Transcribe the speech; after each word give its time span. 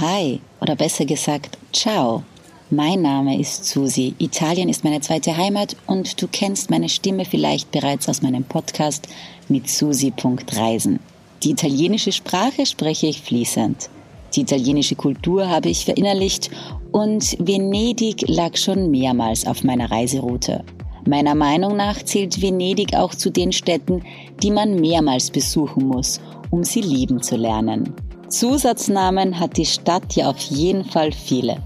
Hi 0.00 0.40
oder 0.62 0.76
besser 0.76 1.04
gesagt 1.04 1.58
Ciao. 1.74 2.22
Mein 2.70 3.02
Name 3.02 3.38
ist 3.38 3.66
Susi. 3.66 4.14
Italien 4.18 4.70
ist 4.70 4.82
meine 4.82 5.02
zweite 5.02 5.36
Heimat 5.36 5.76
und 5.86 6.22
du 6.22 6.26
kennst 6.26 6.70
meine 6.70 6.88
Stimme 6.88 7.26
vielleicht 7.26 7.70
bereits 7.70 8.08
aus 8.08 8.22
meinem 8.22 8.44
Podcast 8.44 9.08
mit 9.50 9.68
Susi.reisen. 9.68 11.00
Die 11.42 11.50
italienische 11.50 12.12
Sprache 12.12 12.64
spreche 12.64 13.08
ich 13.08 13.20
fließend. 13.20 13.90
Die 14.34 14.40
italienische 14.40 14.94
Kultur 14.94 15.50
habe 15.50 15.68
ich 15.68 15.84
verinnerlicht 15.84 16.50
und 16.92 17.36
Venedig 17.38 18.26
lag 18.26 18.56
schon 18.56 18.90
mehrmals 18.90 19.46
auf 19.46 19.64
meiner 19.64 19.90
Reiseroute. 19.90 20.64
Meiner 21.06 21.34
Meinung 21.34 21.76
nach 21.76 22.02
zählt 22.02 22.40
Venedig 22.40 22.94
auch 22.94 23.14
zu 23.14 23.28
den 23.28 23.52
Städten, 23.52 24.02
die 24.42 24.50
man 24.50 24.76
mehrmals 24.76 25.30
besuchen 25.30 25.88
muss, 25.88 26.22
um 26.50 26.64
sie 26.64 26.80
lieben 26.80 27.22
zu 27.22 27.36
lernen. 27.36 27.94
Zusatznamen 28.30 29.40
hat 29.40 29.56
die 29.56 29.66
Stadt 29.66 30.14
ja 30.14 30.30
auf 30.30 30.38
jeden 30.38 30.84
Fall 30.84 31.10
viele. 31.10 31.56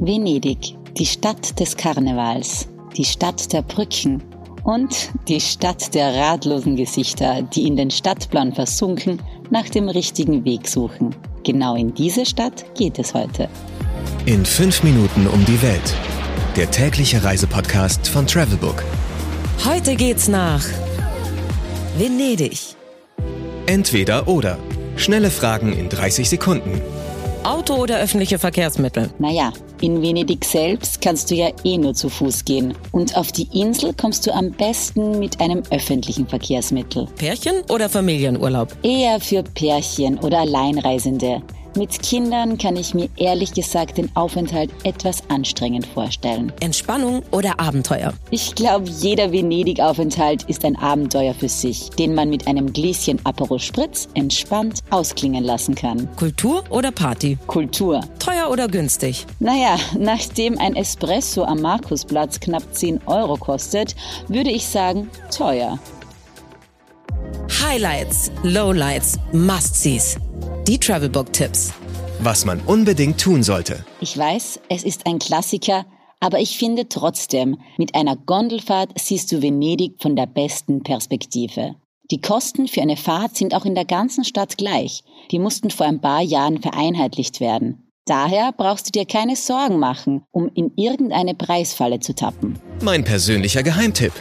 Venedig, 0.00 0.74
die 0.98 1.06
Stadt 1.06 1.58
des 1.60 1.76
Karnevals, 1.76 2.68
die 2.96 3.04
Stadt 3.04 3.52
der 3.52 3.62
Brücken 3.62 4.22
und 4.64 5.10
die 5.28 5.40
Stadt 5.40 5.94
der 5.94 6.14
ratlosen 6.14 6.74
Gesichter, 6.74 7.42
die 7.42 7.68
in 7.68 7.76
den 7.76 7.90
Stadtplan 7.90 8.52
versunken 8.52 9.22
nach 9.50 9.68
dem 9.68 9.88
richtigen 9.88 10.44
Weg 10.44 10.66
suchen. 10.66 11.14
Genau 11.44 11.76
in 11.76 11.94
diese 11.94 12.26
Stadt 12.26 12.64
geht 12.74 12.98
es 12.98 13.14
heute. 13.14 13.48
In 14.26 14.44
fünf 14.44 14.82
Minuten 14.82 15.28
um 15.28 15.44
die 15.44 15.62
Welt. 15.62 15.94
Der 16.56 16.68
tägliche 16.70 17.22
Reisepodcast 17.22 18.08
von 18.08 18.26
Travelbook. 18.26 18.82
Heute 19.64 19.94
geht's 19.94 20.26
nach 20.26 20.64
Venedig. 21.96 22.58
Entweder 23.66 24.26
oder. 24.26 24.58
Schnelle 24.98 25.30
Fragen 25.30 25.72
in 25.72 25.88
30 25.88 26.28
Sekunden. 26.28 26.82
Auto 27.44 27.74
oder 27.74 28.00
öffentliche 28.00 28.36
Verkehrsmittel? 28.36 29.10
Naja, 29.20 29.52
in 29.80 30.02
Venedig 30.02 30.44
selbst 30.44 31.00
kannst 31.00 31.30
du 31.30 31.36
ja 31.36 31.50
eh 31.62 31.78
nur 31.78 31.94
zu 31.94 32.08
Fuß 32.08 32.44
gehen. 32.44 32.74
Und 32.90 33.16
auf 33.16 33.30
die 33.30 33.48
Insel 33.52 33.94
kommst 33.94 34.26
du 34.26 34.34
am 34.34 34.50
besten 34.50 35.20
mit 35.20 35.40
einem 35.40 35.62
öffentlichen 35.70 36.26
Verkehrsmittel. 36.26 37.06
Pärchen 37.16 37.62
oder 37.68 37.88
Familienurlaub? 37.88 38.76
Eher 38.82 39.20
für 39.20 39.44
Pärchen 39.44 40.18
oder 40.18 40.40
Alleinreisende. 40.40 41.42
Mit 41.78 42.02
Kindern 42.02 42.58
kann 42.58 42.74
ich 42.74 42.92
mir 42.92 43.08
ehrlich 43.14 43.52
gesagt 43.52 43.98
den 43.98 44.10
Aufenthalt 44.16 44.68
etwas 44.82 45.22
anstrengend 45.30 45.86
vorstellen. 45.86 46.52
Entspannung 46.58 47.22
oder 47.30 47.60
Abenteuer? 47.60 48.14
Ich 48.32 48.56
glaube, 48.56 48.90
jeder 48.90 49.30
Venedig-Aufenthalt 49.30 50.42
ist 50.48 50.64
ein 50.64 50.74
Abenteuer 50.74 51.34
für 51.34 51.48
sich, 51.48 51.90
den 51.90 52.16
man 52.16 52.30
mit 52.30 52.48
einem 52.48 52.72
Gläschen 52.72 53.24
Aperol 53.24 53.60
Spritz 53.60 54.08
entspannt 54.14 54.80
ausklingen 54.90 55.44
lassen 55.44 55.76
kann. 55.76 56.08
Kultur 56.16 56.64
oder 56.70 56.90
Party? 56.90 57.38
Kultur. 57.46 58.00
Teuer 58.18 58.50
oder 58.50 58.66
günstig? 58.66 59.24
Naja, 59.38 59.76
nachdem 59.96 60.58
ein 60.58 60.74
Espresso 60.74 61.44
am 61.44 61.60
Markusplatz 61.60 62.40
knapp 62.40 62.64
10 62.74 63.02
Euro 63.06 63.36
kostet, 63.36 63.94
würde 64.26 64.50
ich 64.50 64.66
sagen, 64.66 65.08
teuer. 65.30 65.78
Highlights, 67.62 68.32
Lowlights, 68.42 69.16
Must-Sees. 69.32 70.16
Die 70.68 70.78
Travelbook-Tipps. 70.78 71.72
Was 72.20 72.44
man 72.44 72.60
unbedingt 72.60 73.18
tun 73.18 73.42
sollte. 73.42 73.86
Ich 74.02 74.18
weiß, 74.18 74.60
es 74.68 74.84
ist 74.84 75.06
ein 75.06 75.18
Klassiker, 75.18 75.86
aber 76.20 76.40
ich 76.40 76.58
finde 76.58 76.90
trotzdem, 76.90 77.56
mit 77.78 77.94
einer 77.94 78.16
Gondelfahrt 78.16 78.90
siehst 79.00 79.32
du 79.32 79.40
Venedig 79.40 79.94
von 79.98 80.14
der 80.14 80.26
besten 80.26 80.82
Perspektive. 80.82 81.76
Die 82.10 82.20
Kosten 82.20 82.68
für 82.68 82.82
eine 82.82 82.98
Fahrt 82.98 83.34
sind 83.34 83.54
auch 83.54 83.64
in 83.64 83.74
der 83.74 83.86
ganzen 83.86 84.24
Stadt 84.24 84.58
gleich. 84.58 85.04
Die 85.30 85.38
mussten 85.38 85.70
vor 85.70 85.86
ein 85.86 86.02
paar 86.02 86.20
Jahren 86.20 86.60
vereinheitlicht 86.60 87.40
werden. 87.40 87.90
Daher 88.04 88.52
brauchst 88.54 88.88
du 88.88 88.90
dir 88.90 89.06
keine 89.06 89.36
Sorgen 89.36 89.78
machen, 89.78 90.22
um 90.32 90.50
in 90.54 90.72
irgendeine 90.76 91.34
Preisfalle 91.34 92.00
zu 92.00 92.14
tappen. 92.14 92.58
Mein 92.82 93.04
persönlicher 93.04 93.62
Geheimtipp. 93.62 94.12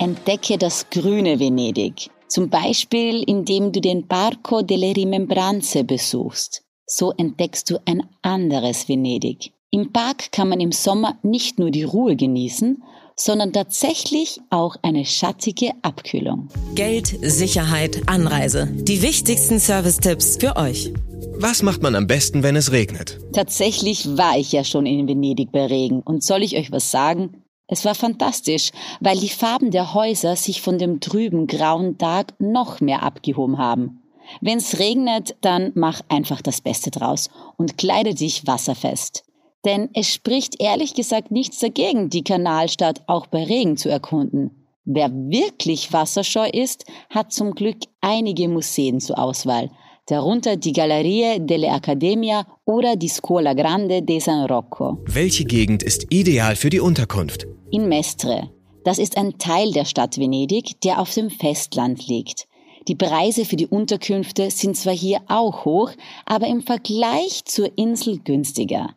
Entdecke 0.00 0.58
das 0.58 0.90
grüne 0.90 1.38
Venedig. 1.38 2.10
Zum 2.28 2.50
Beispiel, 2.50 3.22
indem 3.26 3.72
du 3.72 3.80
den 3.80 4.08
Parco 4.08 4.62
delle 4.62 4.96
Rimembranze 4.96 5.84
besuchst. 5.84 6.62
So 6.86 7.12
entdeckst 7.12 7.70
du 7.70 7.78
ein 7.84 8.02
anderes 8.22 8.88
Venedig. 8.88 9.52
Im 9.70 9.92
Park 9.92 10.32
kann 10.32 10.48
man 10.48 10.60
im 10.60 10.72
Sommer 10.72 11.18
nicht 11.22 11.58
nur 11.58 11.70
die 11.70 11.82
Ruhe 11.82 12.16
genießen, 12.16 12.82
sondern 13.16 13.52
tatsächlich 13.52 14.40
auch 14.50 14.76
eine 14.82 15.04
schattige 15.04 15.70
Abkühlung. 15.82 16.48
Geld, 16.74 17.16
Sicherheit, 17.22 18.02
Anreise. 18.06 18.68
Die 18.72 19.02
wichtigsten 19.02 19.58
Service-Tipps 19.58 20.36
für 20.38 20.56
euch. 20.56 20.92
Was 21.38 21.62
macht 21.62 21.82
man 21.82 21.94
am 21.94 22.06
besten, 22.06 22.42
wenn 22.42 22.56
es 22.56 22.72
regnet? 22.72 23.18
Tatsächlich 23.32 24.16
war 24.16 24.38
ich 24.38 24.52
ja 24.52 24.64
schon 24.64 24.86
in 24.86 25.08
Venedig 25.08 25.50
bei 25.52 25.66
Regen. 25.66 26.00
Und 26.00 26.22
soll 26.22 26.42
ich 26.42 26.56
euch 26.56 26.72
was 26.72 26.90
sagen? 26.90 27.42
Es 27.68 27.84
war 27.84 27.94
fantastisch, 27.94 28.70
weil 29.00 29.18
die 29.18 29.28
Farben 29.28 29.70
der 29.70 29.92
Häuser 29.94 30.36
sich 30.36 30.62
von 30.62 30.78
dem 30.78 31.00
trüben 31.00 31.46
grauen 31.46 31.98
Tag 31.98 32.34
noch 32.38 32.80
mehr 32.80 33.02
abgehoben 33.02 33.58
haben. 33.58 34.02
Wenn's 34.40 34.78
regnet, 34.78 35.36
dann 35.40 35.72
mach 35.74 36.00
einfach 36.08 36.42
das 36.42 36.60
Beste 36.60 36.90
draus 36.90 37.28
und 37.56 37.78
kleide 37.78 38.14
dich 38.14 38.46
wasserfest. 38.46 39.24
Denn 39.64 39.90
es 39.94 40.12
spricht 40.12 40.60
ehrlich 40.60 40.94
gesagt 40.94 41.30
nichts 41.30 41.58
dagegen, 41.58 42.08
die 42.08 42.22
Kanalstadt 42.22 43.02
auch 43.08 43.26
bei 43.26 43.42
Regen 43.44 43.76
zu 43.76 43.88
erkunden. 43.88 44.66
Wer 44.84 45.10
wirklich 45.12 45.92
wasserscheu 45.92 46.48
ist, 46.48 46.84
hat 47.10 47.32
zum 47.32 47.54
Glück 47.54 47.78
einige 48.00 48.48
Museen 48.48 49.00
zur 49.00 49.18
Auswahl, 49.18 49.70
darunter 50.06 50.56
die 50.56 50.72
Gallerie 50.72 51.38
delle 51.40 51.70
Accademia 51.70 52.46
oder 52.64 52.96
die 52.96 53.08
Scuola 53.08 53.54
Grande 53.54 54.02
de 54.02 54.20
San 54.20 54.46
Rocco. 54.46 54.98
Welche 55.04 55.44
Gegend 55.44 55.82
ist 55.82 56.06
ideal 56.10 56.56
für 56.56 56.70
die 56.70 56.80
Unterkunft? 56.80 57.46
In 57.70 57.88
Mestre. 57.88 58.50
Das 58.84 58.98
ist 58.98 59.16
ein 59.16 59.36
Teil 59.38 59.72
der 59.72 59.84
Stadt 59.84 60.16
Venedig, 60.16 60.80
der 60.82 61.00
auf 61.00 61.12
dem 61.12 61.28
Festland 61.28 62.06
liegt. 62.06 62.46
Die 62.86 62.94
Preise 62.94 63.44
für 63.44 63.56
die 63.56 63.66
Unterkünfte 63.66 64.48
sind 64.52 64.76
zwar 64.76 64.94
hier 64.94 65.20
auch 65.26 65.64
hoch, 65.64 65.90
aber 66.24 66.46
im 66.46 66.62
Vergleich 66.62 67.44
zur 67.44 67.76
Insel 67.76 68.20
günstiger. 68.20 68.94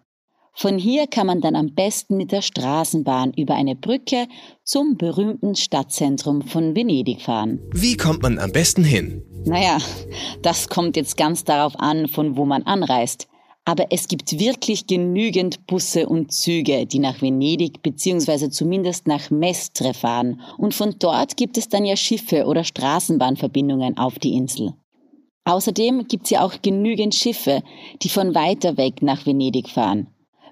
Von 0.61 0.77
hier 0.77 1.07
kann 1.07 1.25
man 1.25 1.39
dann 1.39 1.55
am 1.55 1.73
besten 1.73 2.17
mit 2.17 2.33
der 2.33 2.41
Straßenbahn 2.41 3.31
über 3.37 3.55
eine 3.55 3.77
Brücke 3.77 4.27
zum 4.65 4.97
berühmten 4.97 5.55
Stadtzentrum 5.55 6.41
von 6.41 6.75
Venedig 6.75 7.21
fahren. 7.21 7.61
Wie 7.71 7.95
kommt 7.95 8.23
man 8.23 8.37
am 8.39 8.51
besten 8.51 8.83
hin? 8.83 9.23
Naja, 9.45 9.77
das 10.41 10.67
kommt 10.67 10.97
jetzt 10.97 11.15
ganz 11.15 11.45
darauf 11.45 11.79
an, 11.79 12.09
von 12.09 12.35
wo 12.35 12.43
man 12.43 12.63
anreist. 12.63 13.29
Aber 13.63 13.85
es 13.91 14.09
gibt 14.09 14.37
wirklich 14.37 14.85
genügend 14.85 15.65
Busse 15.65 16.09
und 16.09 16.33
Züge, 16.33 16.85
die 16.85 16.99
nach 16.99 17.21
Venedig 17.21 17.81
bzw. 17.81 18.49
zumindest 18.49 19.07
nach 19.07 19.29
Mestre 19.29 19.93
fahren. 19.93 20.41
Und 20.57 20.73
von 20.73 20.93
dort 20.99 21.37
gibt 21.37 21.57
es 21.57 21.69
dann 21.69 21.85
ja 21.85 21.95
Schiffe 21.95 22.43
oder 22.45 22.65
Straßenbahnverbindungen 22.65 23.97
auf 23.97 24.19
die 24.19 24.33
Insel. 24.33 24.73
Außerdem 25.45 26.09
gibt 26.09 26.25
es 26.25 26.31
ja 26.31 26.43
auch 26.43 26.61
genügend 26.61 27.15
Schiffe, 27.15 27.63
die 28.01 28.09
von 28.09 28.35
weiter 28.35 28.75
weg 28.75 29.01
nach 29.01 29.25
Venedig 29.25 29.69
fahren. 29.69 30.07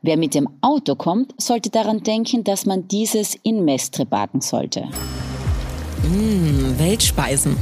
Wer 0.07 0.15
mit 0.15 0.35
dem 0.35 0.47
Auto 0.61 0.95
kommt, 0.95 1.33
sollte 1.37 1.69
daran 1.69 2.01
denken, 2.01 2.45
dass 2.45 2.65
man 2.65 2.87
dieses 2.87 3.35
in 3.43 3.65
Mestre 3.65 4.05
backen 4.05 4.39
sollte. 4.39 4.85
Mmh, 6.03 6.79
Weltspeisen. 6.79 7.57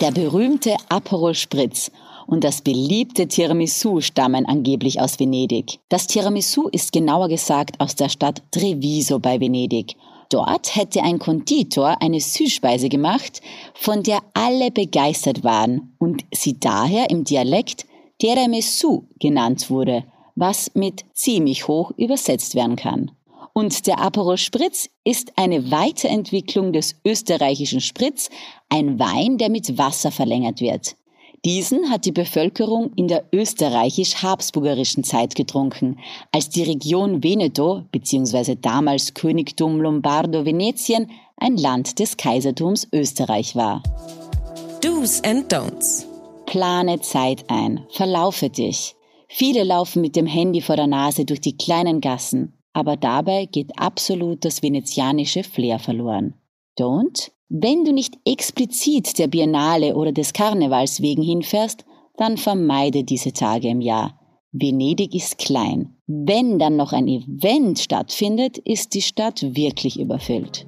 Der 0.00 0.12
berühmte 0.12 0.74
Aperol 0.88 1.34
Spritz 1.34 1.90
und 2.26 2.42
das 2.42 2.62
beliebte 2.62 3.28
Tiramisu 3.28 4.00
stammen 4.00 4.46
angeblich 4.46 4.98
aus 4.98 5.20
Venedig. 5.20 5.78
Das 5.90 6.06
Tiramisu 6.06 6.68
ist 6.68 6.90
genauer 6.90 7.28
gesagt 7.28 7.78
aus 7.80 7.94
der 7.96 8.08
Stadt 8.08 8.42
Treviso 8.50 9.18
bei 9.18 9.38
Venedig. 9.38 9.96
Dort 10.30 10.74
hätte 10.74 11.02
ein 11.02 11.18
Konditor 11.18 12.00
eine 12.00 12.18
Süßspeise 12.18 12.88
gemacht, 12.88 13.42
von 13.74 14.02
der 14.02 14.20
alle 14.32 14.70
begeistert 14.70 15.44
waren 15.44 15.94
und 15.98 16.24
sie 16.32 16.58
daher 16.58 17.10
im 17.10 17.24
Dialekt 17.24 17.84
Tiramisu 18.18 19.02
genannt 19.18 19.68
wurde, 19.68 20.04
was 20.34 20.74
mit 20.74 21.04
ziemlich 21.12 21.68
hoch 21.68 21.92
übersetzt 21.96 22.54
werden 22.54 22.76
kann. 22.76 23.10
Und 23.52 23.86
der 23.86 24.00
Aperol 24.00 24.36
Spritz 24.36 24.88
ist 25.04 25.32
eine 25.36 25.70
Weiterentwicklung 25.70 26.72
des 26.72 26.96
österreichischen 27.04 27.80
Spritz, 27.80 28.28
ein 28.68 28.98
Wein, 28.98 29.38
der 29.38 29.48
mit 29.48 29.78
Wasser 29.78 30.10
verlängert 30.10 30.60
wird. 30.60 30.96
Diesen 31.44 31.90
hat 31.90 32.06
die 32.06 32.12
Bevölkerung 32.12 32.92
in 32.96 33.06
der 33.06 33.26
österreichisch-habsburgerischen 33.32 35.04
Zeit 35.04 35.34
getrunken, 35.34 35.98
als 36.32 36.48
die 36.48 36.62
Region 36.62 37.22
Veneto 37.22 37.82
bzw. 37.92 38.56
damals 38.60 39.12
Königtum 39.12 39.80
Lombardo-Venetien 39.80 41.10
ein 41.36 41.56
Land 41.58 41.98
des 41.98 42.16
Kaisertums 42.16 42.88
Österreich 42.92 43.54
war. 43.54 43.82
Do's 44.80 45.22
and 45.22 45.52
Don'ts. 45.52 46.06
Plane 46.46 47.00
Zeit 47.02 47.44
ein, 47.48 47.84
verlaufe 47.90 48.48
dich. 48.48 48.96
Viele 49.36 49.64
laufen 49.64 50.00
mit 50.00 50.14
dem 50.14 50.26
Handy 50.26 50.60
vor 50.60 50.76
der 50.76 50.86
Nase 50.86 51.24
durch 51.24 51.40
die 51.40 51.56
kleinen 51.56 52.00
Gassen, 52.00 52.52
aber 52.72 52.96
dabei 52.96 53.46
geht 53.46 53.76
absolut 53.76 54.44
das 54.44 54.62
venezianische 54.62 55.42
Flair 55.42 55.80
verloren. 55.80 56.34
Don't? 56.78 57.32
Wenn 57.48 57.84
du 57.84 57.92
nicht 57.92 58.16
explizit 58.24 59.18
der 59.18 59.26
Biennale 59.26 59.96
oder 59.96 60.12
des 60.12 60.34
Karnevals 60.34 61.02
wegen 61.02 61.24
hinfährst, 61.24 61.84
dann 62.16 62.36
vermeide 62.36 63.02
diese 63.02 63.32
Tage 63.32 63.70
im 63.70 63.80
Jahr. 63.80 64.20
Venedig 64.52 65.16
ist 65.16 65.38
klein. 65.38 65.96
Wenn 66.06 66.60
dann 66.60 66.76
noch 66.76 66.92
ein 66.92 67.08
Event 67.08 67.80
stattfindet, 67.80 68.58
ist 68.58 68.94
die 68.94 69.02
Stadt 69.02 69.42
wirklich 69.56 69.98
überfüllt. 69.98 70.64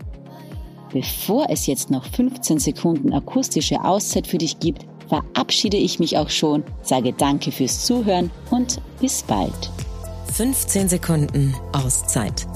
Bevor 0.92 1.46
es 1.50 1.68
jetzt 1.68 1.92
noch 1.92 2.04
15 2.04 2.58
Sekunden 2.58 3.12
akustische 3.12 3.84
Auszeit 3.84 4.26
für 4.26 4.38
dich 4.38 4.58
gibt, 4.58 4.84
verabschiede 5.08 5.76
ich 5.76 5.98
mich 5.98 6.16
auch 6.18 6.30
schon, 6.30 6.64
sage 6.82 7.12
danke 7.12 7.52
fürs 7.52 7.84
Zuhören 7.86 8.30
und 8.50 8.80
bis 9.00 9.22
bald. 9.22 9.70
15 10.32 10.88
Sekunden 10.88 11.54
Auszeit 11.72 12.46